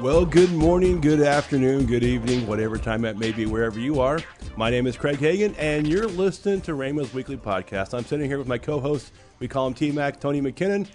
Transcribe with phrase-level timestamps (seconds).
[0.00, 4.20] Well, good morning, good afternoon, good evening, whatever time that may be, wherever you are.
[4.56, 7.94] My name is Craig Hagin, and you're listening to Rhema's Weekly Podcast.
[7.94, 10.86] I'm sitting here with my co host, we call him T Mac, Tony McKinnon.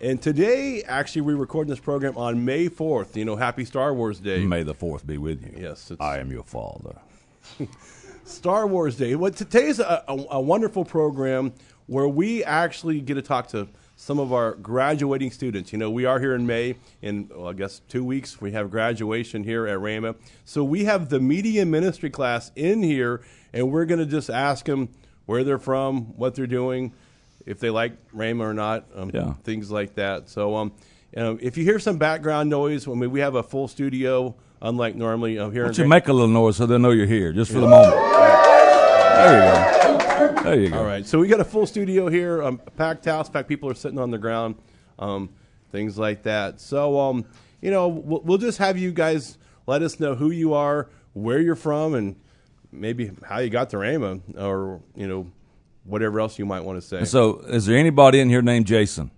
[0.00, 3.14] And today, actually, we're recording this program on May 4th.
[3.16, 4.44] You know, happy Star Wars Day.
[4.44, 5.52] May the fourth be with you.
[5.62, 6.96] Yes, it's- I am your father.
[8.24, 9.14] Star Wars Day.
[9.14, 11.52] Well, today's a, a, a wonderful program
[11.86, 13.68] where we actually get to talk to
[14.00, 15.72] some of our graduating students.
[15.72, 16.76] You know, we are here in May.
[17.02, 20.14] In well, I guess two weeks, we have graduation here at Rhema.
[20.44, 23.22] So we have the media ministry class in here,
[23.52, 24.88] and we're going to just ask them
[25.26, 26.92] where they're from, what they're doing,
[27.44, 29.32] if they like Rhema or not, um, Yeah.
[29.42, 30.28] things like that.
[30.28, 30.72] So, um,
[31.14, 34.36] you know, if you hear some background noise, I mean, we have a full studio,
[34.62, 35.62] unlike normally uh, here.
[35.64, 37.58] Why don't you Ra- make a little noise so they know you're here, just for
[37.58, 37.94] the moment.
[39.18, 40.42] There you go.
[40.42, 40.78] There you go.
[40.78, 43.26] All right, so we got a full studio here, um, a packed house.
[43.26, 44.56] In fact, people are sitting on the ground,
[44.98, 45.30] um,
[45.72, 46.60] things like that.
[46.60, 47.24] So, um,
[47.60, 51.40] you know, we'll, we'll just have you guys let us know who you are, where
[51.40, 52.16] you're from, and
[52.70, 55.30] maybe how you got to Rhema, or you know,
[55.84, 57.04] whatever else you might want to say.
[57.04, 59.10] So, is there anybody in here named Jason?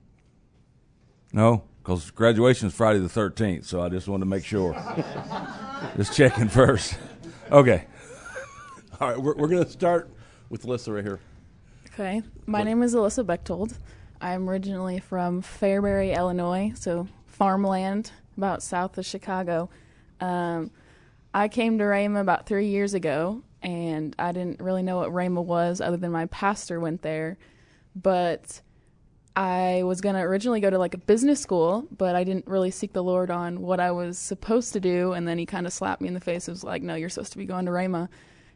[1.32, 3.66] No, because graduation is Friday the thirteenth.
[3.66, 4.72] So I just wanted to make sure.
[5.96, 6.96] just checking first.
[7.50, 7.84] Okay.
[9.00, 10.10] All right, we're, we're going to start
[10.50, 11.20] with Alyssa right here.
[11.86, 12.22] Okay.
[12.44, 13.78] My name is Alyssa Bechtold.
[14.20, 19.70] I'm originally from Fairbury, Illinois, so farmland about south of Chicago.
[20.20, 20.70] Um,
[21.32, 25.42] I came to Rhema about three years ago, and I didn't really know what Rhema
[25.42, 27.38] was other than my pastor went there.
[27.96, 28.60] But
[29.34, 32.70] I was going to originally go to like a business school, but I didn't really
[32.70, 35.14] seek the Lord on what I was supposed to do.
[35.14, 36.48] And then he kind of slapped me in the face.
[36.48, 38.10] It was like, no, you're supposed to be going to Rhema.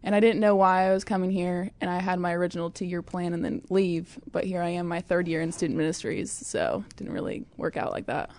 [0.04, 1.70] And I didn't know why I was coming here.
[1.80, 4.18] And I had my original two year plan and then leave.
[4.30, 6.30] But here I am, my third year in student ministries.
[6.30, 8.30] So didn't really work out like that.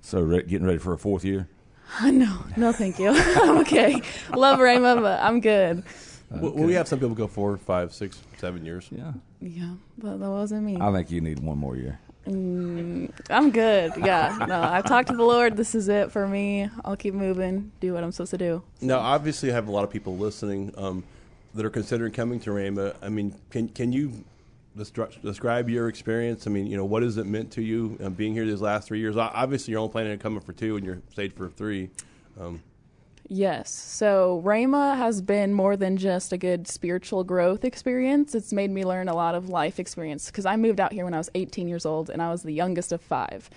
[0.00, 1.48] So re- getting ready for a fourth year.
[2.04, 3.10] no, no, thank you.
[3.14, 4.00] I'm okay.
[4.34, 5.82] Love Rhema, but I'm good.
[6.30, 8.88] Well, we have some people go four, five, six, seven years.
[8.90, 9.12] Yeah.
[9.40, 10.76] Yeah, but that wasn't me.
[10.80, 11.98] I think you need one more year.
[12.26, 13.92] Mm, I'm good.
[13.96, 14.44] Yeah.
[14.48, 15.56] No, I've talked to the Lord.
[15.56, 16.68] This is it for me.
[16.84, 18.62] I'll keep moving, do what I'm supposed to do.
[18.80, 21.04] Now, obviously, I have a lot of people listening um,
[21.54, 22.94] that are considering coming to Rhema.
[23.02, 24.24] I mean, can can you
[24.76, 26.46] describe your experience?
[26.46, 28.88] I mean, you know, what has it meant to you um, being here these last
[28.88, 29.16] three years?
[29.16, 31.90] Obviously, you're only planning on coming for two, and you're stayed for three.
[32.38, 32.62] Um,
[33.30, 33.70] Yes.
[33.70, 38.34] So Rhema has been more than just a good spiritual growth experience.
[38.34, 41.12] It's made me learn a lot of life experience because I moved out here when
[41.12, 43.50] I was 18 years old and I was the youngest of five.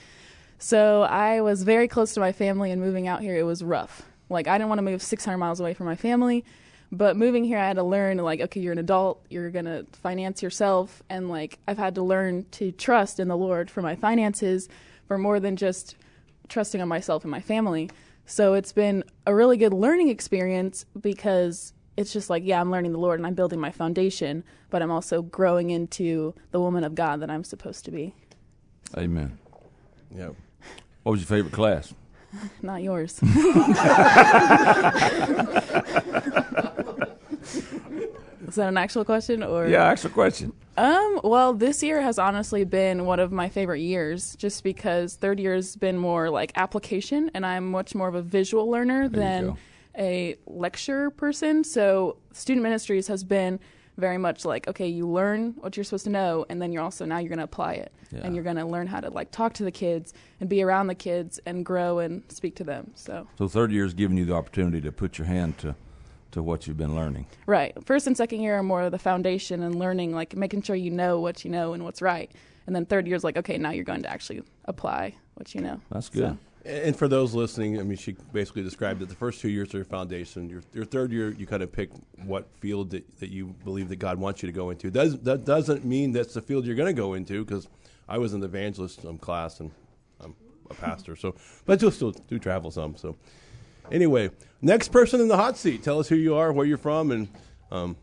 [0.60, 4.04] So I was very close to my family and moving out here it was rough.
[4.30, 6.44] Like I didn't want to move 600 miles away from my family,
[6.92, 9.86] but moving here I had to learn like okay, you're an adult, you're going to
[9.94, 13.96] finance yourself and like I've had to learn to trust in the Lord for my
[13.96, 14.68] finances
[15.08, 15.96] for more than just
[16.50, 17.90] trusting on myself and my family.
[18.32, 22.94] So it's been a really good learning experience because it's just like, yeah, I'm learning
[22.94, 26.96] the Lord and I'm building my foundation, but I'm also growing into the woman of
[26.96, 28.16] God that I'm supposed to be.
[28.96, 29.38] Amen.
[30.16, 30.30] yeah.
[31.04, 31.94] What was your favorite class?
[32.62, 33.20] Not yours.
[38.48, 40.54] Is that an actual question or Yeah, actual question.
[40.78, 45.40] Um, well, this year has honestly been one of my favorite years just because third
[45.40, 49.20] year has been more like application and I'm much more of a visual learner There
[49.20, 49.58] than
[49.98, 51.64] a lecture person.
[51.64, 53.60] So, student ministries has been
[53.98, 57.06] very much like okay, you learn what you're supposed to know and then you're also
[57.06, 57.92] now you're going to apply it.
[58.12, 58.22] Yeah.
[58.24, 60.88] And you're going to learn how to like talk to the kids and be around
[60.88, 62.92] the kids and grow and speak to them.
[62.96, 65.76] So, So third year is giving you the opportunity to put your hand to,
[66.32, 67.26] to what you've been learning.
[67.46, 67.74] Right.
[67.86, 70.92] First and second year are more of the foundation and learning, like making sure you
[70.92, 72.32] know what you know and what's right.
[72.68, 75.62] And then third year is like, okay, now you're going to actually apply what you
[75.62, 75.82] know.
[75.92, 76.38] That's good.
[76.64, 79.78] And for those listening, I mean, she basically described that the first two years are
[79.80, 80.48] your foundation.
[80.48, 81.90] Your, your third year, you kind of pick
[82.24, 84.92] what field that, that you believe that God wants you to go into.
[84.92, 87.68] Does, that doesn't mean that's the field you're going to go into, because
[88.08, 89.72] I was in the evangelist um, class and
[90.24, 90.36] I'm
[90.70, 91.16] a pastor.
[91.16, 91.34] So,
[91.66, 92.96] but you'll still do travel some.
[92.96, 93.18] So,
[93.92, 94.30] anyway,
[94.62, 95.84] next person in the hot seat.
[95.84, 97.28] Tell us who you are, where you're from, and
[97.72, 97.96] um,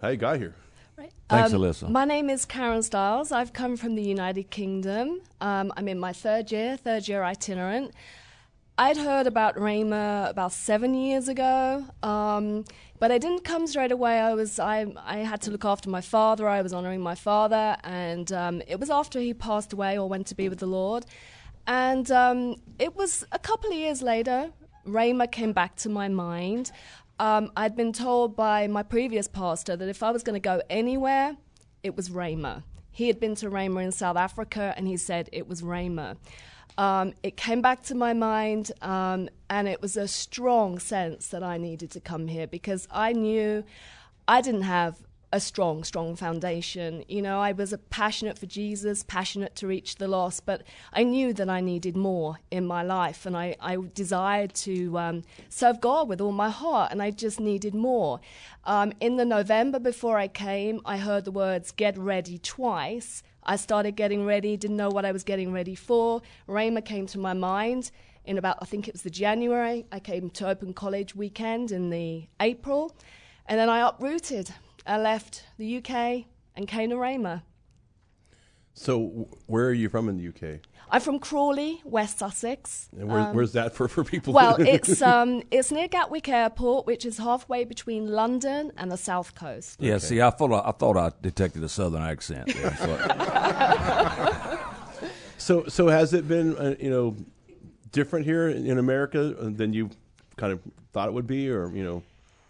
[0.00, 0.54] how you got here.
[0.96, 1.12] Right.
[1.28, 1.88] Thanks, Um, Alyssa.
[1.90, 3.32] My name is Karen Stiles.
[3.32, 5.20] I've come from the United Kingdom.
[5.40, 7.92] Um, I'm in my third year, third year itinerant.
[8.78, 12.64] I'd heard about Rhema about seven years ago, um,
[12.98, 14.20] but I didn't come straight away.
[14.20, 16.46] I was I I had to look after my father.
[16.46, 20.26] I was honoring my father, and um, it was after he passed away or went
[20.26, 21.06] to be with the Lord.
[21.66, 24.50] And um, it was a couple of years later,
[24.86, 26.70] Rhema came back to my mind.
[27.18, 30.62] Um, I'd been told by my previous pastor that if I was going to go
[30.68, 31.36] anywhere,
[31.82, 32.62] it was Rhema.
[32.90, 36.16] He had been to Rhema in South Africa, and he said it was Rhema.
[36.78, 41.42] Um, it came back to my mind, um, and it was a strong sense that
[41.42, 43.64] I needed to come here because I knew
[44.28, 44.96] I didn't have
[45.32, 47.04] a strong, strong foundation.
[47.08, 50.62] You know, I was a passionate for Jesus, passionate to reach the lost, but
[50.92, 55.22] I knew that I needed more in my life, and I, I desired to um,
[55.48, 58.20] serve God with all my heart, and I just needed more.
[58.64, 63.22] Um, in the November before I came, I heard the words "get ready" twice.
[63.42, 66.22] I started getting ready, didn't know what I was getting ready for.
[66.48, 67.92] Rhema came to my mind
[68.24, 69.86] in about, I think it was the January.
[69.92, 72.96] I came to Open College weekend in the April,
[73.46, 74.52] and then I uprooted
[74.86, 77.42] I left the UK and came to Rhema.
[78.74, 80.60] So, where are you from in the UK?
[80.90, 82.88] I'm from Crawley, West Sussex.
[82.96, 84.34] And where, um, where's that for, for people?
[84.34, 89.34] Well, it's um, it's near Gatwick Airport, which is halfway between London and the south
[89.34, 89.80] coast.
[89.80, 90.04] Yeah, okay.
[90.04, 92.76] see, I thought I, I, thought I detected a southern accent there.
[92.76, 94.58] So,
[95.38, 97.16] so, so has it been, uh, you know,
[97.92, 99.88] different here in America than you
[100.36, 100.60] kind of
[100.92, 102.02] thought it would be, or you know?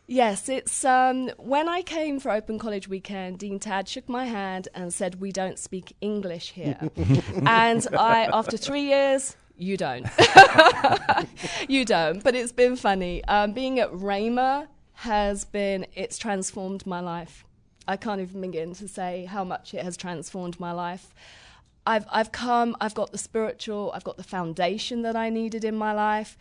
[0.08, 4.68] Yes, it's um, when I came for Open College Weekend, Dean Tad shook my hand
[4.72, 6.78] and said, "We don't speak English here,"
[7.46, 10.06] and I, after three years, you don't,
[11.68, 12.22] you don't.
[12.22, 13.24] But it's been funny.
[13.24, 17.44] Um, being at Rhema has been it's transformed my life.
[17.88, 21.12] I can't even begin to say how much it has transformed my life.
[21.84, 22.76] I've I've come.
[22.80, 23.90] I've got the spiritual.
[23.92, 26.38] I've got the foundation that I needed in my life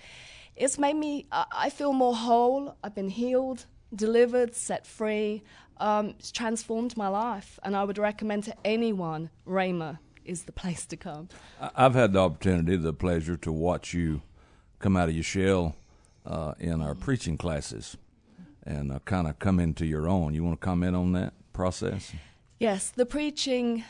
[0.56, 2.76] it's made me, I feel more whole.
[2.84, 5.44] I've been healed, delivered, set free.
[5.78, 7.60] Um, it's transformed my life.
[7.64, 11.30] And I would recommend to anyone, Rhema is the place to come.
[11.76, 14.22] I've had the opportunity, the pleasure to watch you
[14.80, 15.76] come out of your shell
[16.26, 17.98] uh, in our preaching classes
[18.64, 20.34] and uh, kind of come into your own.
[20.34, 22.14] You want to comment on that process?
[22.60, 23.84] Yes, the preaching,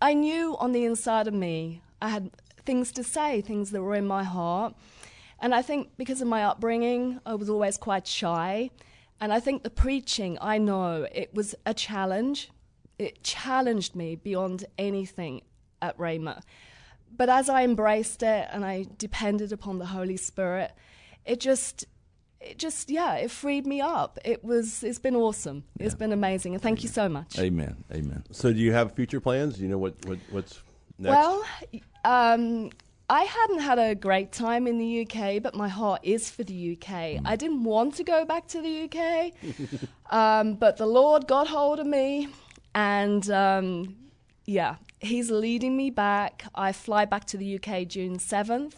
[0.00, 2.30] I knew on the inside of me I had
[2.64, 4.74] things to say, things that were in my heart.
[5.40, 8.70] And I think because of my upbringing, I was always quite shy.
[9.20, 12.50] And I think the preaching, I know it was a challenge.
[12.98, 15.42] It challenged me beyond anything
[15.80, 16.42] at Rhema.
[17.16, 20.72] But as I embraced it and I depended upon the Holy Spirit,
[21.24, 21.86] it just
[22.40, 26.54] it just yeah it freed me up it was it's been awesome it's been amazing
[26.54, 26.82] and thank amen.
[26.82, 29.94] you so much amen amen so do you have future plans do you know what,
[30.06, 30.62] what what's
[30.98, 31.44] next well
[32.04, 32.70] um,
[33.10, 36.72] I hadn't had a great time in the UK, but my heart is for the
[36.74, 36.86] UK.
[36.86, 37.22] Mm.
[37.24, 39.32] I didn't want to go back to the UK,
[40.12, 42.28] um, but the Lord got hold of me,
[42.72, 43.96] and um,
[44.46, 46.44] yeah, He's leading me back.
[46.54, 48.74] I fly back to the UK June 7th,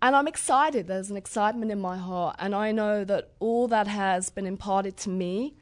[0.00, 0.86] and I'm excited.
[0.86, 4.96] There's an excitement in my heart, and I know that all that has been imparted
[4.98, 5.54] to me,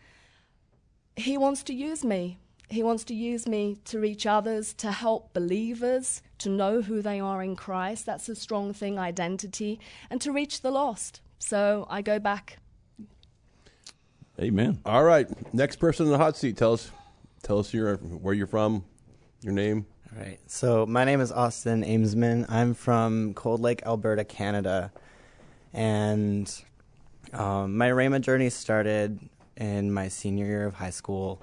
[1.17, 2.37] He wants to use me.
[2.71, 7.21] He wants to use me to reach others, to help believers to know who they
[7.21, 8.07] are in Christ.
[8.07, 9.79] That's a strong thing, identity,
[10.11, 11.21] and to reach the lost.
[11.39, 12.59] So I go back.
[14.41, 14.81] Amen.
[14.85, 15.29] All right.
[15.55, 16.57] Next person in the hot seat.
[16.57, 16.91] Tell us,
[17.43, 18.85] tell us your, where you're from,
[19.43, 19.87] your name.
[20.13, 20.39] All right.
[20.47, 22.47] So my name is Austin Amesman.
[22.49, 24.91] I'm from Cold Lake, Alberta, Canada.
[25.73, 26.53] And
[27.33, 29.21] um, my Rhema journey started
[29.57, 31.43] in my senior year of high school.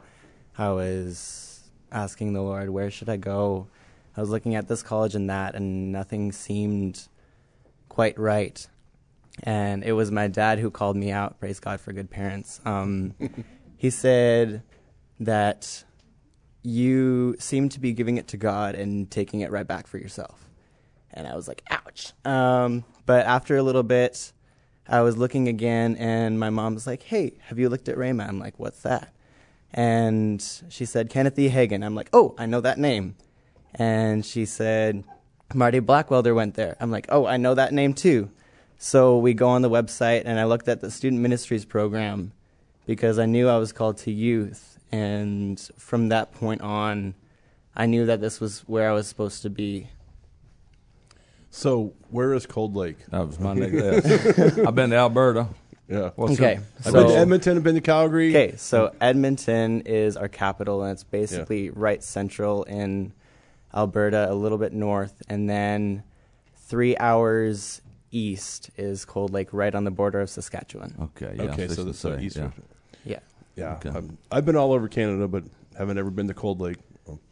[0.62, 3.66] I was asking the Lord, where should I go?
[4.16, 7.08] I was looking at this college and that, and nothing seemed
[7.90, 8.68] quite right.
[9.42, 11.40] And it was my dad who called me out.
[11.40, 12.62] Praise God for good parents.
[12.64, 13.16] Um,
[13.78, 14.62] he said
[15.20, 15.84] that
[16.62, 20.48] you seem to be giving it to God and taking it right back for yourself.
[21.12, 22.14] And I was like, ouch.
[22.24, 24.32] Um, but after a little bit,
[24.88, 28.28] I was looking again, and my mom was like, hey, have you looked at Rhema?
[28.28, 29.12] I'm like, what's that?
[29.74, 31.50] And she said, Kenneth E.
[31.50, 31.86] Hagin.
[31.86, 33.16] I'm like, oh, I know that name
[33.76, 35.04] and she said
[35.54, 36.76] Marty Blackwelder went there.
[36.80, 38.30] I'm like, oh, I know that name too.
[38.78, 42.32] So we go on the website, and I looked at the student ministries program
[42.88, 47.14] because I knew I was called to youth, and from that point on,
[47.76, 49.90] I knew that this was where I was supposed to be.
[51.52, 53.06] So, where is Cold Lake?
[53.10, 54.58] That was my next.
[54.58, 55.48] I've been to Alberta.
[55.92, 56.12] Yeah.
[56.16, 56.60] What's okay.
[56.82, 57.58] So, I've been to Edmonton.
[57.58, 58.30] I've been to Calgary.
[58.30, 61.72] Okay, so Edmonton is our capital, and it's basically yeah.
[61.76, 63.12] right central in
[63.74, 66.04] Alberta, a little bit north, and then
[66.56, 67.82] three hours
[68.12, 70.96] east is Cold Lake, right on the border of Saskatchewan.
[71.02, 71.36] Okay.
[71.36, 71.68] Yeah, okay.
[71.68, 72.38] So the so east.
[72.38, 72.52] Yeah.
[73.04, 73.20] Yeah.
[73.58, 73.80] Yeah.
[73.86, 74.08] Okay.
[74.32, 75.44] I've been all over Canada, but
[75.78, 76.78] haven't ever been to Cold Lake.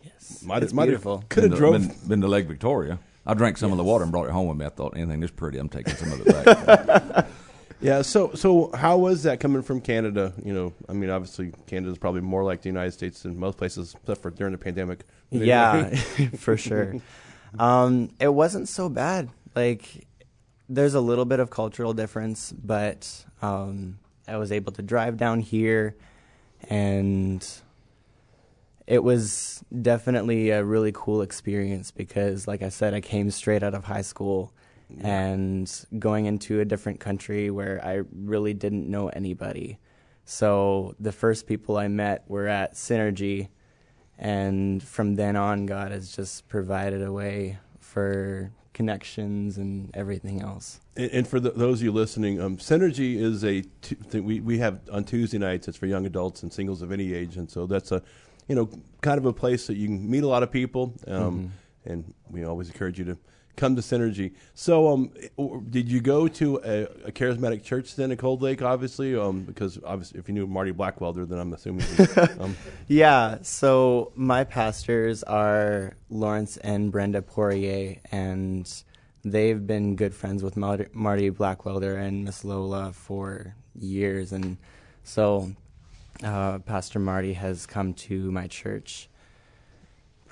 [0.04, 0.44] Yes.
[0.44, 1.24] Might, it's might beautiful.
[1.30, 1.74] Could have drove.
[1.74, 3.00] Been, been, to Lake Victoria.
[3.26, 3.74] I drank some yes.
[3.74, 4.66] of the water and brought it home with me.
[4.66, 7.28] I thought anything this pretty, I'm taking some of it back.
[7.82, 8.02] yeah.
[8.02, 10.34] So, so how was that coming from Canada?
[10.44, 13.58] You know, I mean, obviously Canada is probably more like the United States than most
[13.58, 15.06] places, except for during the pandemic.
[15.32, 15.90] Yeah,
[16.38, 16.96] for sure.
[17.58, 19.30] Um, it wasn't so bad.
[19.56, 20.08] like
[20.70, 25.40] there's a little bit of cultural difference, but um, I was able to drive down
[25.40, 25.96] here,
[26.70, 27.46] and
[28.86, 33.74] it was definitely a really cool experience because, like I said, I came straight out
[33.74, 34.54] of high school
[35.02, 39.78] and going into a different country where I really didn't know anybody.
[40.26, 43.50] So the first people I met were at Synergy,
[44.18, 50.80] and from then on, God has just provided a way for connections and everything else.
[50.96, 54.40] And, and for the, those of you listening, um, Synergy is a t- thing we
[54.40, 55.68] we have on Tuesday nights.
[55.68, 58.02] It's for young adults and singles of any age, and so that's a
[58.48, 58.70] you know
[59.02, 60.94] kind of a place that you can meet a lot of people.
[61.08, 61.52] Um,
[61.86, 63.18] And we always encourage you to
[63.56, 64.34] come to Synergy.
[64.54, 65.12] So, um,
[65.70, 68.62] did you go to a, a charismatic church then at Cold Lake?
[68.62, 71.86] Obviously, um, because obviously, if you knew Marty Blackwelder, then I'm assuming.
[72.40, 72.56] um,
[72.88, 78.72] Yeah, so my pastors are Lawrence and Brenda Poirier, and
[79.24, 84.32] they've been good friends with Mar- Marty Blackwelder and Miss Lola for years.
[84.32, 84.58] And
[85.04, 85.52] so
[86.24, 89.09] uh, Pastor Marty has come to my church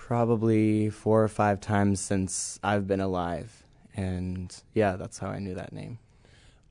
[0.07, 3.65] probably four or five times since I've been alive.
[3.93, 5.99] And yeah, that's how I knew that name.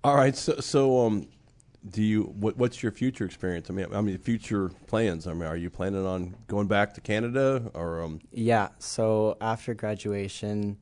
[0.02, 0.34] All right.
[0.34, 1.28] So, so um,
[1.86, 2.22] do you?
[2.22, 3.68] What, what's your future experience?
[3.68, 5.26] I mean, I mean, future plans.
[5.26, 8.02] I mean, are you planning on going back to Canada or?
[8.02, 10.78] Um, Yeah, so after graduation,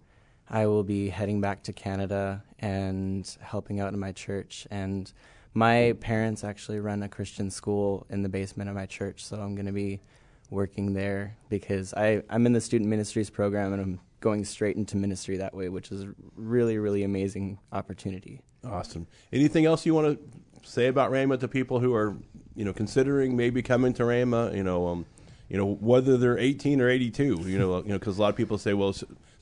[0.49, 4.65] I will be heading back to Canada and helping out in my church.
[4.71, 5.13] And
[5.55, 9.57] my parents actually run a Christian school in the basement of my church, so I'm
[9.57, 10.03] going to be
[10.51, 14.97] working there because I, I'm in the student ministries program and I'm going straight into
[14.97, 18.41] ministry that way, which is a really, really amazing opportunity.
[18.65, 19.07] awesome.
[19.33, 22.17] Anything else you want to say about Rhema to people who are,
[22.55, 24.55] you know, considering maybe coming to Rhema?
[24.57, 25.07] You know, um,
[25.49, 27.23] you know, whether they're 18 or 82.
[27.47, 28.95] You know, you know, because a lot of people say, well,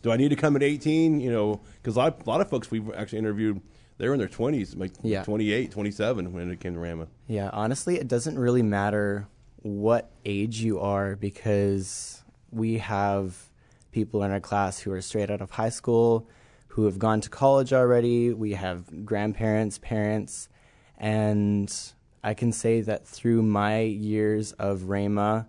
[0.03, 1.21] do I need to come at 18?
[1.21, 3.61] You know, because a lot, a lot of folks we've actually interviewed,
[3.99, 5.23] they're in their 20s, like Yeah.
[5.23, 7.07] 28, 27 when it came to Rhema.
[7.29, 9.29] Yeah, honestly, it doesn't really matter
[9.63, 13.37] what age you are because we have
[13.93, 16.29] people in our class who are straight out of high school,
[16.69, 18.33] who have gone to college already.
[18.33, 20.49] We have grandparents, parents,
[20.99, 21.73] and
[22.25, 25.47] I can say that through my years of Rhema,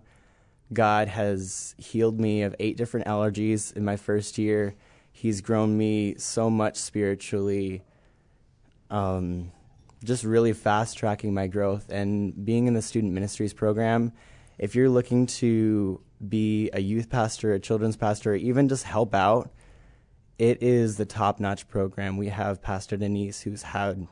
[0.72, 4.74] God has healed me of eight different allergies in my first year.
[5.12, 7.82] He's grown me so much spiritually
[8.90, 9.52] um,
[10.04, 14.12] just really fast tracking my growth and being in the student ministries program.
[14.58, 19.14] If you're looking to be a youth pastor, a children's pastor, or even just help
[19.14, 19.50] out,
[20.38, 22.16] it is the top notch program.
[22.16, 24.06] We have Pastor Denise, who's had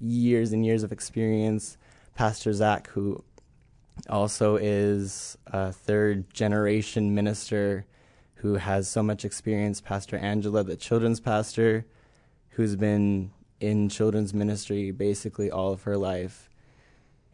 [0.00, 1.76] years and years of experience,
[2.14, 3.22] Pastor Zach, who
[4.08, 7.86] also is a third generation minister
[8.36, 11.86] who has so much experience, Pastor Angela, the children's pastor,
[12.50, 13.30] who's been
[13.64, 16.50] in children's ministry basically all of her life.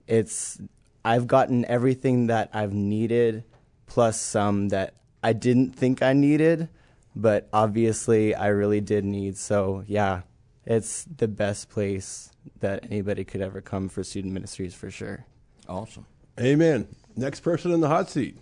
[0.06, 0.60] It's
[1.04, 3.44] I've gotten everything that I've needed
[3.86, 6.68] plus some that I didn't think I needed,
[7.16, 9.36] but obviously I really did need.
[9.36, 10.22] So, yeah,
[10.64, 15.26] it's the best place that anybody could ever come for student ministries for sure.
[15.68, 16.06] Awesome.
[16.38, 16.86] Amen.
[17.16, 18.38] Next person in the hot seat.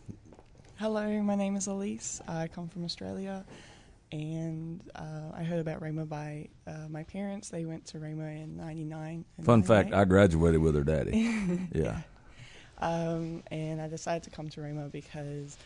[0.77, 2.21] Hello, my name is Elise.
[2.29, 3.45] I come from Australia,
[4.13, 7.51] and uh, I heard about Rhema by uh, my parents.
[7.51, 9.25] They went to Rhema in '99.
[9.43, 11.69] Fun fact: I graduated with her daddy.
[11.73, 12.01] yeah.
[12.79, 15.59] um, and I decided to come to Rhema because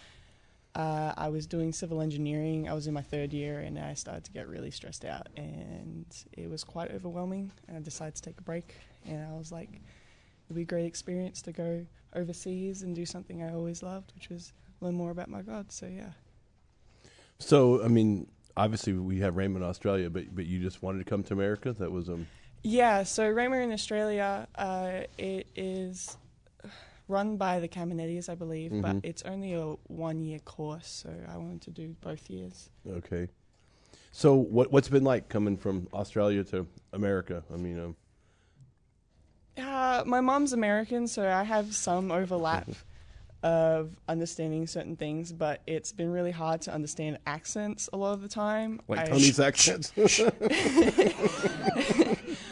[0.75, 2.69] uh, I was doing civil engineering.
[2.69, 6.07] I was in my third year, and I started to get really stressed out, and
[6.33, 7.53] it was quite overwhelming.
[7.69, 8.75] And I decided to take a break,
[9.07, 9.81] and I was like,
[10.47, 14.29] it'd be a great experience to go overseas and do something I always loved, which
[14.29, 15.71] was learn more about my God.
[15.71, 16.11] So yeah.
[17.43, 21.05] So, I mean, obviously we have Rhema in Australia, but but you just wanted to
[21.05, 21.73] come to America.
[21.73, 22.27] That was um.
[22.63, 26.17] Yeah, so Rhema in Australia, uh, it is
[27.09, 28.83] run by the Caminettis, I believe, Mhm.
[28.83, 32.71] but it's only a one-year course, so I wanted to do both years.
[32.89, 33.29] Okay.
[34.13, 37.43] So what what's it been like coming from Australia to America?
[37.53, 37.97] I mean, um,
[39.59, 42.71] Uh, my mom's American, so I have some overlap
[43.43, 48.23] of understanding certain things, but it's been really hard to understand accents a lot of
[48.23, 48.81] the time.
[48.89, 49.93] like I- Tony's accents.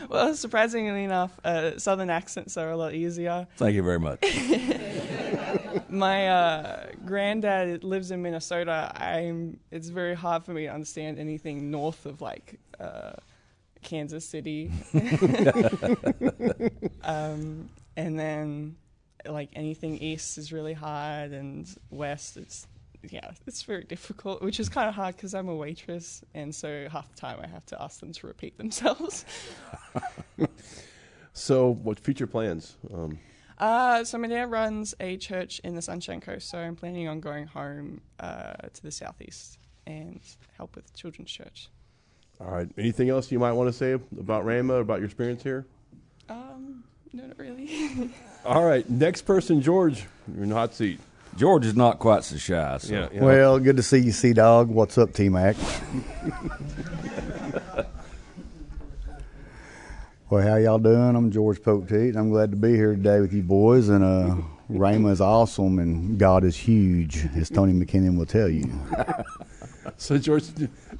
[0.08, 3.46] well, surprisingly enough, uh, southern accents are a lot easier.
[3.56, 4.20] Thank you very much.
[5.88, 8.90] my uh, granddad lives in Minnesota.
[8.94, 9.58] I'm.
[9.70, 13.12] It's very hard for me to understand anything north of like uh,
[13.82, 14.70] Kansas City.
[17.04, 18.76] um, and then
[19.26, 22.66] like anything east is really hard, and west it's
[23.08, 26.86] yeah, it's very difficult, which is kind of hard because I'm a waitress, and so
[26.90, 29.24] half the time I have to ask them to repeat themselves.
[31.32, 32.76] So, what future plans?
[32.92, 33.18] Um,
[33.58, 37.20] Uh, so my dad runs a church in the Sunshine Coast, so I'm planning on
[37.20, 40.20] going home uh, to the southeast and
[40.56, 41.68] help with children's church.
[42.40, 42.68] all right.
[42.78, 45.66] Anything else you might want to say about Rhema, about your experience here?
[46.28, 48.10] Um, not really.
[48.44, 48.88] All right.
[48.88, 50.06] Next person, George.
[50.32, 51.00] You're in the hot seat.
[51.36, 52.78] George is not quite so shy.
[52.78, 52.92] So.
[52.92, 53.08] Yeah.
[53.12, 53.22] yeah.
[53.22, 54.68] Well, good to see you, Sea Dog.
[54.68, 55.56] What's up, T Mac?
[60.28, 61.16] well, how y'all doing?
[61.16, 62.16] I'm George Poteet.
[62.16, 63.88] I'm glad to be here today with you boys.
[63.88, 64.36] And uh,
[64.70, 68.70] Rhema is awesome, and God is huge, as Tony McKinnon will tell you.
[69.96, 70.44] So, George,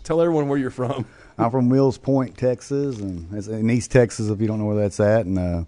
[0.04, 1.06] tell everyone where you're from.
[1.38, 4.76] I'm from Mills Point, Texas, and it's in East Texas, if you don't know where
[4.76, 5.24] that's at.
[5.24, 5.64] And uh,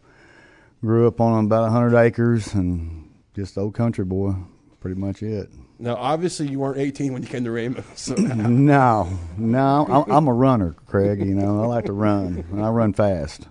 [0.82, 4.34] grew up on about 100 acres, and just old country boy.
[4.80, 5.48] Pretty much it.
[5.78, 7.84] Now, obviously, you weren't 18 when you came to Rhema.
[7.96, 9.08] So, No,
[9.38, 11.20] no, I'm, a runner, Craig.
[11.20, 13.46] You know, I like to run, and I run fast.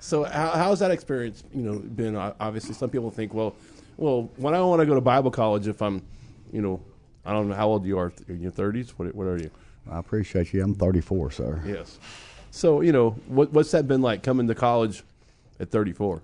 [0.00, 1.44] so how, how's that experience?
[1.54, 3.54] You know, been obviously some people think, well,
[3.96, 6.02] well, when I want to go to Bible college, if I'm,
[6.52, 6.82] you know,
[7.24, 8.12] I don't know how old you are.
[8.28, 8.90] In your 30s?
[8.90, 9.50] What, what are you?
[9.90, 10.62] I appreciate you.
[10.62, 11.62] I'm 34, sir.
[11.66, 11.98] Yes.
[12.50, 15.04] So you know, what, what's that been like coming to college
[15.58, 16.22] at 34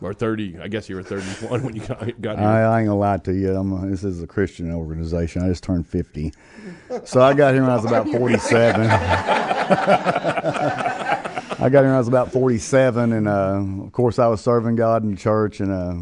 [0.00, 0.58] or 30?
[0.60, 2.14] I guess you were 31 when you got, here.
[2.38, 3.54] I, I ain't gonna lie to you.
[3.54, 5.42] I'm a, this is a Christian organization.
[5.42, 6.32] I just turned 50,
[7.04, 8.88] so I got here when I was about 47.
[11.62, 14.76] I got here when I was about 47, and uh, of course I was serving
[14.76, 15.60] God in church.
[15.60, 15.94] And uh,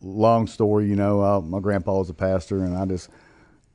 [0.00, 3.08] long story, you know, my grandpa was a pastor, and I just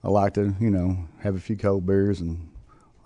[0.04, 2.50] I like to, you know, have a few cold beers, and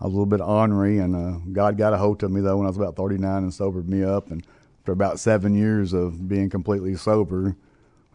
[0.02, 0.98] I was a little bit ornery.
[0.98, 3.54] And uh, God got a hold of me though when I was about 39 and
[3.54, 4.32] sobered me up.
[4.32, 4.46] And
[4.88, 7.58] after about seven years of being completely sober,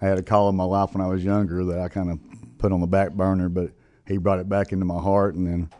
[0.01, 2.19] I had a call in my life when I was younger that I kind of
[2.57, 3.73] put on the back burner, but
[4.09, 5.71] He brought it back into my heart, and then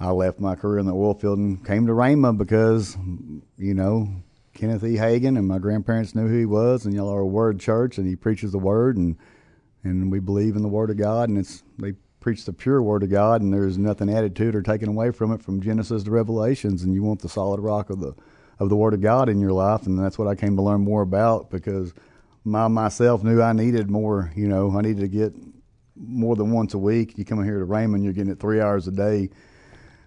[0.00, 2.96] I left my career in the oil field and came to Rhema because,
[3.58, 4.08] you know,
[4.54, 4.96] Kenneth E.
[4.96, 8.06] Hagin and my grandparents knew who he was, and y'all are a Word church, and
[8.06, 9.18] he preaches the Word, and
[9.84, 13.02] and we believe in the Word of God, and it's they preach the pure Word
[13.02, 16.04] of God, and there's nothing added to it or taken away from it from Genesis
[16.04, 18.14] to Revelations, and you want the solid rock of the
[18.60, 20.82] of the Word of God in your life, and that's what I came to learn
[20.82, 21.92] more about because
[22.44, 24.30] my myself knew I needed more.
[24.36, 25.34] You know, I needed to get
[25.96, 27.18] more than once a week.
[27.18, 29.30] You come here to Rhema, you're getting it three hours a day.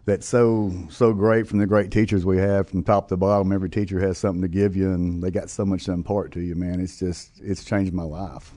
[0.06, 3.52] That's so so great from the great teachers we have from top to bottom.
[3.52, 6.42] Every teacher has something to give you, and they got so much to impart to
[6.42, 6.56] you.
[6.56, 8.52] Man, it's just it's changed my life.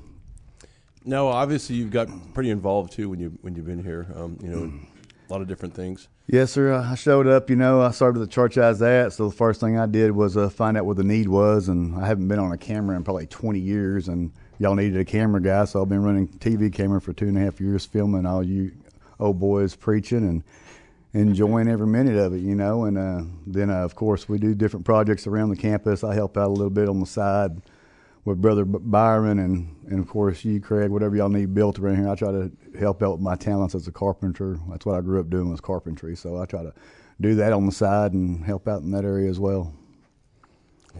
[1.04, 4.08] no, obviously you've got pretty involved too when you when you've been here.
[4.14, 4.86] Um, you know, in
[5.28, 6.08] a lot of different things.
[6.26, 6.72] Yes, sir.
[6.72, 7.50] I showed up.
[7.50, 9.12] You know, I started the church I was at.
[9.12, 11.96] So the first thing I did was uh, find out where the need was, and
[11.96, 14.08] I haven't been on a camera in probably 20 years.
[14.08, 17.36] And y'all needed a camera guy, so I've been running TV camera for two and
[17.36, 18.72] a half years, filming all you
[19.18, 20.44] old boys preaching and
[21.14, 22.40] enjoying every minute of it.
[22.40, 26.02] You know, and uh, then uh, of course we do different projects around the campus.
[26.02, 27.60] I help out a little bit on the side
[28.26, 32.08] with Brother Byron and, and of course you, Craig, whatever y'all need built around here.
[32.08, 34.58] I try to help out with my talents as a carpenter.
[34.68, 36.16] That's what I grew up doing was carpentry.
[36.16, 36.74] So I try to
[37.20, 39.72] do that on the side and help out in that area as well.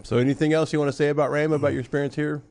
[0.03, 2.43] So, anything else you want to say about Rhema about your experience here?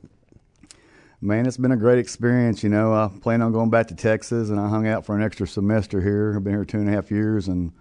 [1.20, 2.64] Man, it's been a great experience.
[2.64, 5.22] You know, I plan on going back to Texas, and I hung out for an
[5.22, 6.34] extra semester here.
[6.36, 7.72] I've been here two and a half years, and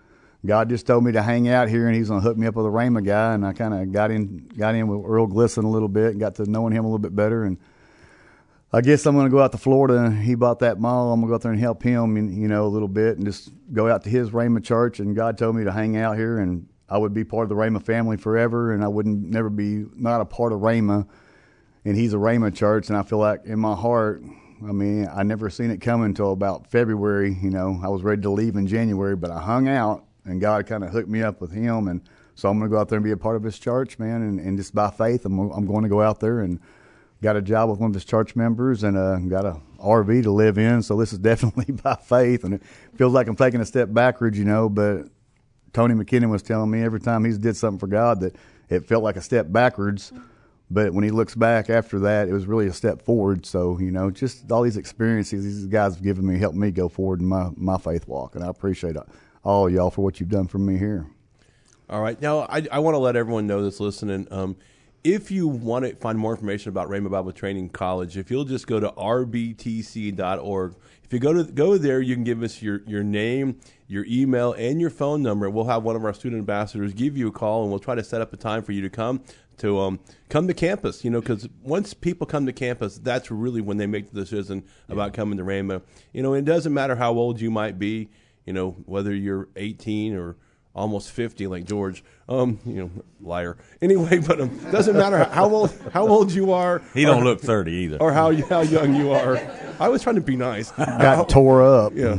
[0.48, 2.56] God just told me to hang out here, and He's going to hook me up
[2.56, 3.34] with a Rhema guy.
[3.34, 6.20] And I kind of got in, got in with Earl Glisson a little bit, and
[6.20, 7.44] got to knowing him a little bit better.
[7.44, 7.58] And
[8.74, 10.12] I guess I'm going to go out to Florida.
[10.12, 11.14] He bought that mall.
[11.14, 13.18] I'm going to go out there and help him, and, you know, a little bit,
[13.18, 15.00] and just go out to his Rhema church.
[15.00, 17.56] And God told me to hang out here, and I would be part of the
[17.56, 21.08] Rhema family forever, and I wouldn't never be not a part of Rhema.
[21.86, 24.24] and he's a Rhema church, and I feel like in my heart,
[24.68, 27.38] I mean, I never seen it coming until about February.
[27.40, 30.66] You know, I was ready to leave in January, but I hung out, and God
[30.68, 32.02] kind of hooked me up with him, and
[32.36, 34.22] so I'm going to go out there and be a part of his church, man,
[34.22, 36.60] and, and just by faith, I'm I'm going to go out there and
[37.22, 40.32] got a job with one of his church members, and uh, got a RV to
[40.32, 40.82] live in.
[40.82, 42.64] So this is definitely by faith, and it
[42.96, 45.08] feels like I'm taking a step backwards, you know, but.
[45.74, 48.38] Tony McKinnon was telling me every time he's did something for God that
[48.70, 50.14] it felt like a step backwards.
[50.72, 53.46] But when he looks back after that, it was really a step forward.
[53.46, 56.90] So, you know, just all these experiences these guys have given me helped me go
[56.90, 58.36] forward in my, my faith walk.
[58.36, 58.96] And I appreciate
[59.46, 61.08] all y'all for what you've done for me here.
[61.90, 62.20] All right.
[62.20, 64.28] Now, I, I want to let everyone know that's listening.
[64.32, 64.58] Um,
[65.04, 68.66] if you want to find more information about Rhema Bible Training College, if you'll just
[68.66, 73.04] go to rbtc.org, if you go to go there, you can give us your, your
[73.04, 75.48] name, your email, and your phone number.
[75.48, 78.04] We'll have one of our student ambassadors give you a call, and we'll try to
[78.04, 79.22] set up a time for you to come
[79.58, 81.06] to um, come to campus.
[81.06, 84.64] You know, because once people come to campus, that's really when they make the decision
[84.90, 85.84] about coming to Rhema.
[86.14, 88.10] You know, it doesn't matter how old you might be.
[88.46, 90.36] You know, whether you're 18 or
[90.76, 92.04] almost 50 like George.
[92.28, 93.58] Um, you know, liar.
[93.82, 96.82] Anyway, but um, doesn't matter how old how old you are.
[96.94, 97.98] He don't look 30 either.
[97.98, 99.38] Or how how young you are.
[99.80, 100.72] I was trying to be nice.
[100.78, 101.94] Got tore up.
[101.96, 102.18] Yeah.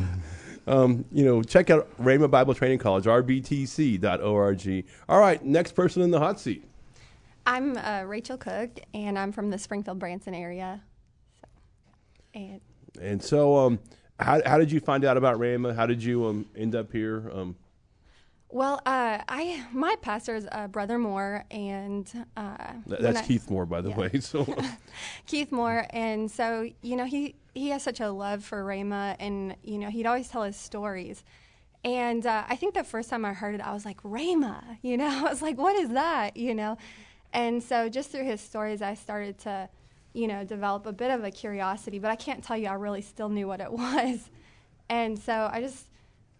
[0.69, 4.85] Um, you know, check out Rhema Bible Training College, rbtc.org.
[5.09, 6.65] All right, next person in the hot seat.
[7.47, 10.83] I'm uh, Rachel Cook, and I'm from the Springfield Branson area.
[11.41, 11.49] So,
[12.35, 12.61] and
[13.01, 13.79] And so, um,
[14.18, 15.74] how how did you find out about Rhema?
[15.74, 17.31] How did you um end up here?
[17.33, 17.57] Um,
[18.48, 23.81] well, uh, I my pastor's uh, brother Moore, and uh, that's I- Keith Moore, by
[23.81, 23.96] the yeah.
[23.96, 24.11] way.
[24.20, 24.46] So,
[25.26, 29.57] Keith Moore, and so you know he he has such a love for Rhema, and
[29.62, 31.24] you know he'd always tell his stories.
[31.87, 34.96] And uh, I think the first time I heard it, I was like Rhema, you
[34.96, 36.79] know, I was like, what is that, you know?
[37.33, 39.68] And so just through his stories, I started to,
[40.16, 43.02] you know, develop a bit of a curiosity, but I can't tell you I really
[43.02, 44.31] still knew what it was.
[44.88, 45.88] And so I just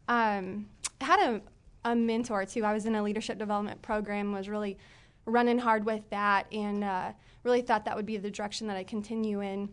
[0.08, 0.66] um,
[1.00, 1.42] had a,
[1.84, 2.64] a mentor too.
[2.64, 4.78] I was in a leadership development program, was really
[5.26, 7.12] running hard with that, and uh,
[7.42, 9.68] really thought that would be the direction that I continue in.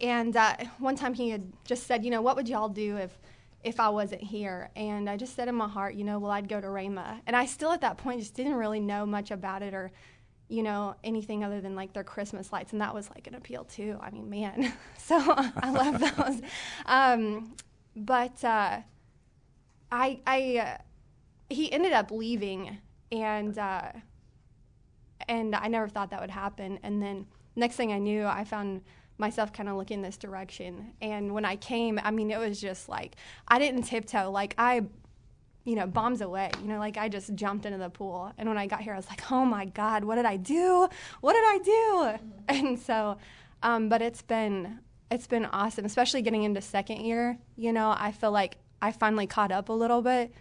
[0.00, 3.18] And uh, one time he had just said, you know, what would y'all do if
[3.64, 4.70] if I wasn't here?
[4.76, 7.20] And I just said in my heart, you know, well, I'd go to Rhema.
[7.26, 9.90] And I still at that point just didn't really know much about it or,
[10.48, 12.72] you know, anything other than like their Christmas lights.
[12.72, 13.98] And that was like an appeal too.
[14.00, 14.72] I mean, man.
[14.98, 16.40] so I love those.
[16.86, 17.54] Um,
[17.94, 18.78] but uh,
[19.92, 20.78] I, I, uh,
[21.50, 22.78] he ended up leaving
[23.12, 23.92] and, uh,
[25.28, 26.78] and I never thought that would happen.
[26.82, 28.82] And then next thing I knew, I found
[29.18, 30.92] myself kind of looking this direction.
[31.02, 34.30] And when I came, I mean, it was just like I didn't tiptoe.
[34.30, 34.86] Like I,
[35.68, 36.50] you know, bombs away.
[36.62, 38.32] You know, like I just jumped into the pool.
[38.38, 40.88] And when I got here, I was like, oh my God, what did I do?
[41.20, 42.24] What did I do?
[42.48, 43.18] And so,
[43.62, 44.78] um, but it's been
[45.10, 47.38] it's been awesome, especially getting into second year.
[47.56, 50.32] You know, I feel like I finally caught up a little bit,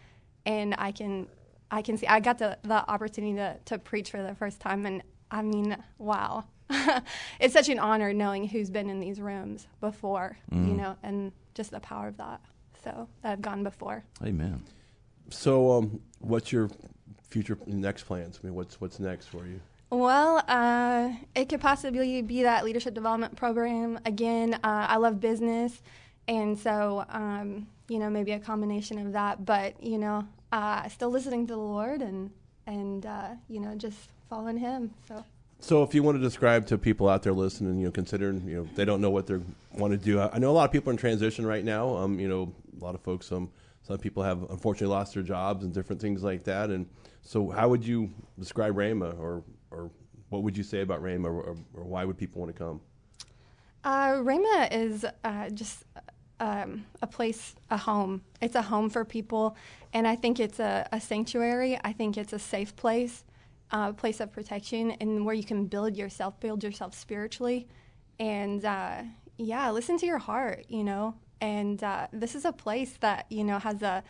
[0.46, 1.28] and I can
[1.70, 4.86] I can see I got the, the opportunity to, to preach for the first time,
[4.86, 6.46] and I mean, wow.
[7.40, 11.72] it's such an honor knowing who's been in these rooms before, you know, and just
[11.72, 12.42] the power of that.
[12.84, 14.04] So that I've gone before.
[14.24, 14.64] Amen.
[15.30, 16.70] So um, what's your
[17.30, 18.40] future next plans?
[18.42, 19.60] I mean, what's what's next for you?
[19.90, 24.56] Well, uh, it could possibly be that leadership development program again.
[24.56, 25.82] Uh, I love business,
[26.28, 29.46] and so um, you know maybe a combination of that.
[29.46, 32.32] But you know, uh, still listening to the Lord and
[32.66, 33.98] and uh, you know just
[34.30, 34.94] following Him.
[35.08, 35.24] So.
[35.60, 38.58] So, if you want to describe to people out there listening, you know, considering you
[38.58, 39.40] know they don't know what they
[39.74, 40.20] want to do.
[40.20, 41.96] I I know a lot of people are in transition right now.
[41.96, 43.32] Um, you know, a lot of folks.
[43.32, 43.50] Um,
[43.88, 46.72] some people have unfortunately lost their jobs and different things like that.
[46.72, 46.90] And
[47.22, 49.92] so, how would you describe Rhema, or or
[50.28, 52.82] what would you say about Rhema, or, or, why would people want to come?
[53.86, 55.86] Uh, Rhema is uh, just
[56.42, 58.24] um, a place, a home.
[58.42, 59.56] It's a home for people,
[59.94, 61.80] and I think it's a, a sanctuary.
[61.82, 63.24] I think it's a safe place,
[63.72, 67.70] uh, a place of protection, and where you can build yourself, build yourself spiritually,
[68.20, 69.04] and uh,
[69.38, 70.66] yeah, listen to your heart.
[70.68, 74.04] You know, and uh, this is a place that you know has a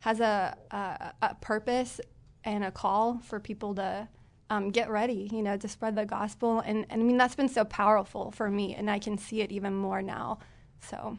[0.00, 2.00] has a, a, a purpose
[2.44, 4.08] and a call for people to
[4.50, 6.60] um, get ready, you know, to spread the gospel.
[6.60, 9.52] And, and I mean, that's been so powerful for me, and I can see it
[9.52, 10.38] even more now.
[10.80, 11.18] So,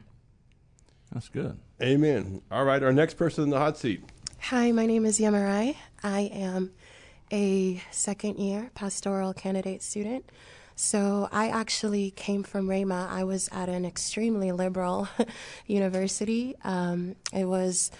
[1.11, 1.59] That's good.
[1.81, 2.41] Amen.
[2.49, 4.03] All right, our next person in the hot seat.
[4.43, 5.75] Hi, my name is Yamarai.
[6.01, 6.71] I am
[7.31, 10.29] a second year pastoral candidate student.
[10.81, 13.09] So I actually came from Rhema.
[13.09, 15.09] I was at an extremely liberal
[15.67, 16.55] university.
[16.63, 17.91] Um, it was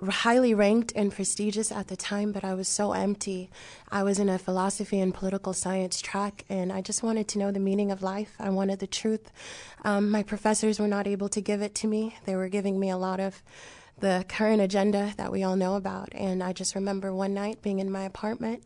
[0.00, 3.50] highly ranked and prestigious at the time, but I was so empty.
[3.90, 7.50] I was in a philosophy and political science track, and I just wanted to know
[7.50, 8.36] the meaning of life.
[8.38, 9.32] I wanted the truth.
[9.84, 12.90] Um, my professors were not able to give it to me, they were giving me
[12.90, 13.42] a lot of
[13.98, 16.10] the current agenda that we all know about.
[16.14, 18.62] And I just remember one night being in my apartment.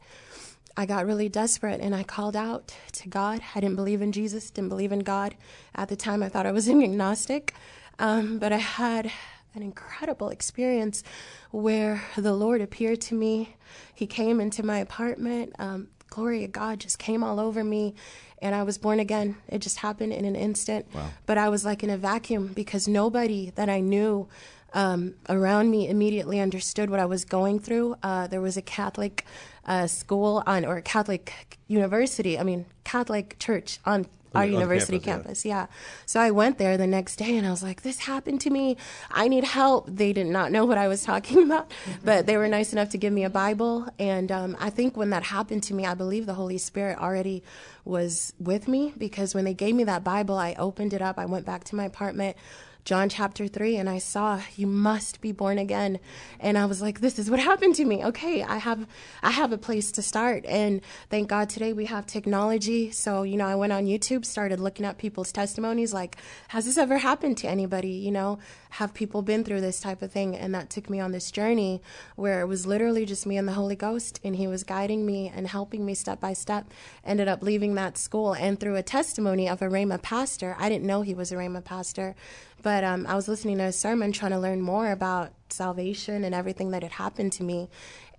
[0.79, 3.41] I got really desperate and I called out to God.
[3.53, 5.35] I didn't believe in Jesus, didn't believe in God.
[5.75, 7.53] At the time, I thought I was an agnostic.
[7.99, 9.11] Um, but I had
[9.57, 11.03] an incredible experience
[11.51, 13.57] where the Lord appeared to me.
[13.93, 15.53] He came into my apartment.
[15.59, 17.97] Um, glory of God just came all over me,
[18.41, 19.37] and I was born again.
[19.49, 20.87] It just happened in an instant.
[21.27, 24.29] But I was like in a vacuum because nobody that I knew
[24.75, 27.97] um, around me immediately understood what I was going through.
[28.03, 29.25] Uh, there was a Catholic
[29.69, 35.43] uh, school on, or Catholic university, I mean, Catholic church on our on university campus,
[35.43, 35.67] campus, yeah.
[36.07, 38.77] So I went there the next day and I was like, this happened to me.
[39.11, 39.87] I need help.
[39.89, 41.71] They did not know what I was talking about,
[42.05, 43.87] but they were nice enough to give me a Bible.
[43.99, 47.43] And um, I think when that happened to me, I believe the Holy Spirit already
[47.85, 51.19] was with me because when they gave me that Bible, I opened it up.
[51.19, 52.37] I went back to my apartment.
[52.89, 56.01] John chapter 3 and I saw you must be born again.
[56.41, 58.03] And I was like this is what happened to me.
[58.03, 58.87] Okay I have
[59.23, 60.47] I have a place to start.
[60.47, 62.91] And thank God today we have technology.
[62.91, 66.17] So you know I went on YouTube started looking at people's testimonies like
[66.49, 67.91] has this ever happened to anybody?
[67.91, 68.39] You know
[68.71, 70.35] have people been through this type of thing?
[70.35, 71.83] And that took me on this journey
[72.17, 75.29] where it was literally just me and the Holy Ghost and he was guiding me
[75.29, 76.73] and helping me step by step.
[77.05, 80.87] Ended up leaving that school and through a testimony of a Rhema pastor I didn't
[80.87, 82.17] know he was a Rhema pastor
[82.63, 86.35] but um, I was listening to a sermon trying to learn more about salvation and
[86.35, 87.69] everything that had happened to me.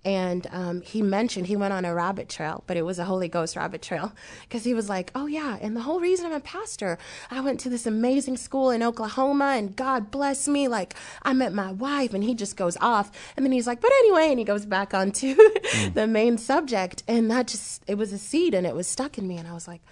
[0.02, 3.28] And um, he mentioned he went on a rabbit trail, but it was a Holy
[3.28, 5.58] Ghost rabbit trail because he was like, Oh, yeah.
[5.60, 6.98] And the whole reason I'm a pastor,
[7.30, 10.68] I went to this amazing school in Oklahoma and God bless me.
[10.68, 13.10] Like, I met my wife, and he just goes off.
[13.36, 15.34] And then he's like, But anyway, and he goes back onto
[15.94, 17.02] the main subject.
[17.06, 19.36] And that just, it was a seed and it was stuck in me.
[19.36, 19.82] And I was like,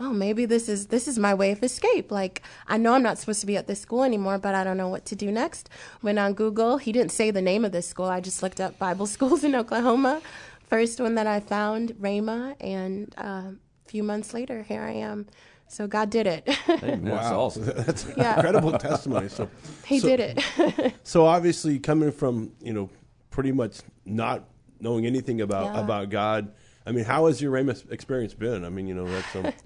[0.00, 3.18] oh maybe this is this is my way of escape like i know i'm not
[3.18, 5.68] supposed to be at this school anymore but i don't know what to do next
[6.02, 8.78] went on google he didn't say the name of this school i just looked up
[8.78, 10.20] bible schools in oklahoma
[10.66, 13.54] first one that i found rhema and uh, a
[13.86, 15.26] few months later here i am
[15.68, 16.48] so god did it
[16.82, 17.04] Amen.
[17.04, 17.64] That's awesome.
[17.76, 18.34] That's an Yeah.
[18.36, 19.28] incredible testimony.
[19.28, 19.48] So
[19.86, 22.90] he so- did it So obviously, coming from you know
[23.30, 24.44] pretty much not
[24.80, 25.80] knowing anything about Yeah.
[25.80, 26.52] about God,
[26.86, 28.64] I mean, how has your Rhema experience been?
[28.64, 29.52] I mean, you know, that's um,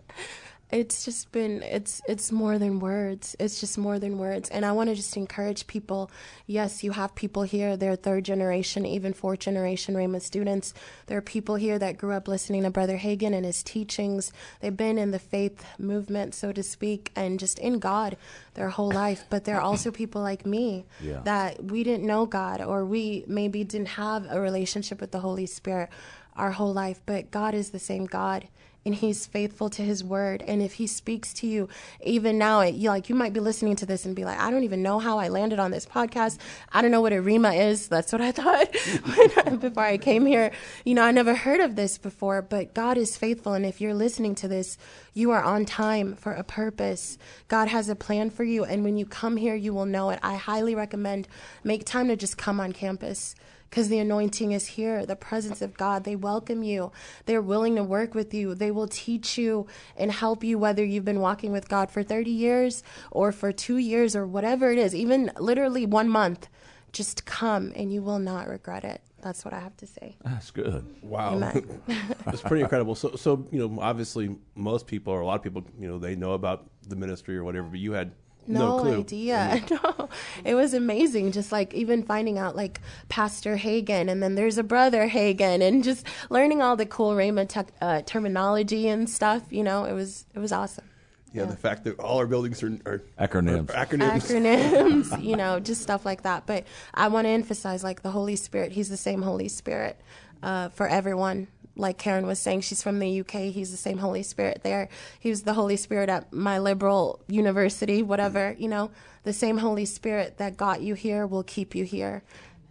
[0.70, 3.36] it's just been it's it's more than words.
[3.38, 4.48] It's just more than words.
[4.50, 6.10] And i want to just encourage people.
[6.46, 7.76] Yes you have people here.
[7.76, 10.74] They're third generation even fourth generation Rhema students.
[11.06, 14.32] There are people here that grew up listening to brother hagin and his teachings.
[14.60, 18.16] They've been in the faith movement so to speak and just in god
[18.54, 19.24] their whole life.
[19.30, 21.20] But there are also people like me Yeah.
[21.24, 25.46] that we didn't know god or we maybe didn't have a relationship with the holy
[25.46, 25.90] spirit
[26.36, 28.48] our whole life but god is the same god
[28.84, 30.42] and he's faithful to his word.
[30.46, 31.68] And if he speaks to you
[32.02, 34.50] even now it, you like you might be listening to this and be like i
[34.50, 36.38] don't even know how i landed on this podcast.
[36.72, 37.88] I don't know what a rhema is.
[37.88, 38.72] That's what i thought
[39.60, 40.50] before i came here.
[40.84, 43.54] You know i never heard of this before but god is faithful.
[43.54, 44.76] And if you're listening to this
[45.12, 47.18] you are on time for a purpose.
[47.48, 50.18] God has a plan for you and when you come here you will know it.
[50.22, 51.28] I highly recommend
[51.62, 53.34] make time to just come on campus
[53.74, 56.04] because the anointing is here, the presence of God.
[56.04, 56.92] They welcome you.
[57.26, 58.54] They're willing to work with you.
[58.54, 62.30] They will teach you and help you, whether you've been walking with God for 30
[62.30, 66.46] years or for two years or whatever it is, even literally one month.
[66.92, 69.00] Just come and you will not regret it.
[69.22, 70.18] That's what I have to say.
[70.24, 70.86] That's good.
[71.02, 71.36] wow,
[72.24, 72.94] that's pretty incredible.
[72.94, 76.14] So, so you know, obviously, most people or a lot of people, you know, they
[76.14, 78.12] know about the ministry or whatever, but you had
[78.46, 78.98] no, no, clue.
[79.00, 79.62] idea.
[79.70, 80.08] No,
[80.44, 81.32] it was amazing.
[81.32, 85.82] Just like even finding out like Pastor Hagin, and then there's a brother Hagin, and
[85.82, 89.42] just learning all the cool Rhema tech, uh, terminology and stuff.
[89.50, 90.84] You know, it was it was awesome.
[91.32, 93.68] Yeah, the fact that all our buildings are, are Acronyms.
[93.70, 94.30] are acronyms.
[94.30, 96.46] acronyms, you know, just stuff like that.
[96.46, 100.00] But I want to emphasize like the Holy Spirit, He's the same Holy Spirit
[100.44, 101.48] uh, for everyone.
[101.76, 103.52] Like Karen was saying, she's from the UK.
[103.52, 104.88] He's the same Holy Spirit there.
[105.18, 108.90] He was the Holy Spirit at my liberal university, whatever, you know,
[109.24, 112.22] the same Holy Spirit that got you here will keep you here.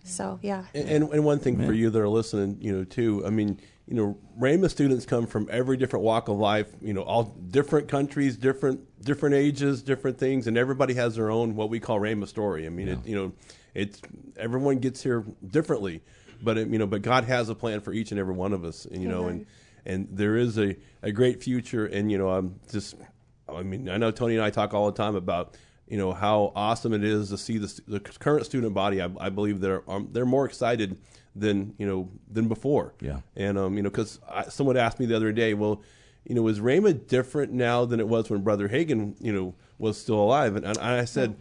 [0.03, 0.65] So, yeah.
[0.73, 3.59] And, and, and one thing for you that are listening, you know, too, I mean,
[3.87, 7.87] you know, Rhema students come from every different walk of life, you know, all different
[7.87, 12.27] countries, different different ages, different things, and everybody has their own what we call Rhema
[12.27, 12.65] story.
[12.65, 13.33] I mean, it, you know,
[13.73, 14.01] it's
[14.37, 16.01] everyone gets here differently,
[16.43, 18.63] but it, you know, but God has a plan for each and every one of
[18.63, 19.45] us, and you know, and
[19.85, 22.95] and there is a, a great future, and you know, I'm just,
[23.49, 26.51] I mean, I know Tony and I talk all the time about you know how
[26.55, 29.01] awesome it is to see the, the current student body.
[29.01, 30.97] I, I believe they're um, they're more excited
[31.35, 32.93] than you know than before.
[33.01, 33.19] Yeah.
[33.35, 35.81] And um, you know, because someone asked me the other day, well,
[36.25, 39.99] you know, is Rhema different now than it was when Brother Hagin, you know, was
[39.99, 40.55] still alive?
[40.55, 41.35] And, and I said,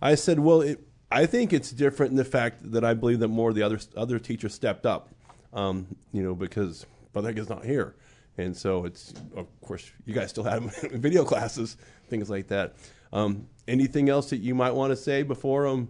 [0.00, 3.28] I said, well, it, I think it's different in the fact that I believe that
[3.28, 5.08] more of the other other teachers stepped up,
[5.52, 7.94] um, you know, because Brother Hagin's not here.
[8.38, 11.76] And so it's, of course, you guys still have video classes,
[12.08, 12.74] things like that.
[13.12, 15.88] Um, anything else that you might want to say before um,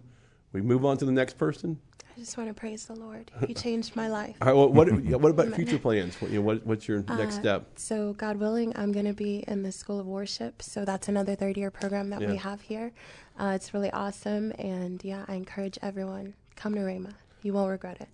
[0.53, 1.79] we move on to the next person?
[2.17, 3.29] I just want to praise the Lord.
[3.45, 4.35] He changed my life.
[4.41, 4.55] All right.
[4.55, 6.19] Well, what what about future plans?
[6.19, 7.65] What, you know, what, what's your next Uh, step?
[7.75, 10.63] So, God willing, I'm going to be in the School of Worship.
[10.63, 12.31] So, that's another third year program that Yeah.
[12.31, 12.91] we have here.
[13.39, 14.51] Uh, it's really awesome.
[14.57, 17.13] And yeah, I encourage everyone come to Rhema.
[17.43, 18.07] You won't regret it.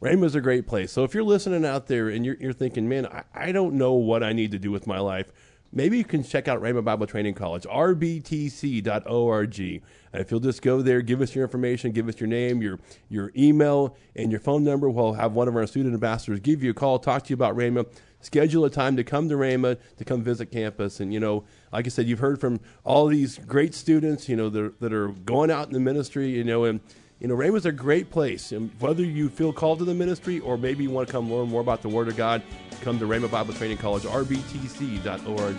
[0.00, 0.92] Rhema's a great place.
[0.92, 3.94] So if you're listening out there and you're, you're thinking, man, I, I don't know
[3.94, 5.32] what I need to do with my life,
[5.72, 8.82] maybe you can check out Rhema Bible Training College, rbtc.org.
[10.12, 12.78] And if you'll just go there, give us your information, give us your name, your
[13.08, 16.70] your email, and your phone number, we'll have one of our student ambassadors give you
[16.70, 17.86] a call, talk to you about Rhema,
[18.20, 21.00] schedule a time to come to Rhema, to come visit campus.
[21.00, 24.48] And, you know, like I said, you've heard from all these great students, you know,
[24.48, 26.80] that are, that are going out in the ministry, you know, and
[27.20, 28.52] you know, Rhema's a great place.
[28.52, 31.48] And whether you feel called to the ministry or maybe you want to come learn
[31.48, 32.42] more about the Word of God,
[32.82, 35.56] come to Rhema Bible Training College, rbtc.org.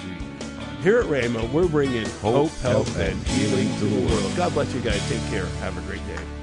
[0.81, 4.33] Here at Rhema, we're bringing hope, Hope, health, health, and healing to the world.
[4.37, 5.05] God bless you guys.
[5.09, 5.45] Take care.
[5.45, 6.38] Have a great day.